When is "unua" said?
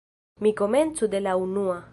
1.47-1.81